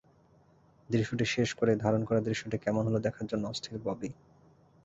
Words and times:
দৃশ্যটি 0.89 1.25
শেষ 1.25 1.49
করেই 1.53 1.77
ধারণ 1.77 2.01
করা 2.05 2.19
দৃশ্যটি 2.19 2.57
কেমন 2.57 2.83
হলো 2.87 2.99
দেখার 2.99 3.25
জন্য 3.25 3.43
অস্থির 3.47 3.75
ববি। 3.85 4.09